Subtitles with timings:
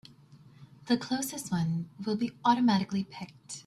[0.87, 3.59] The closest one will be automatically picked.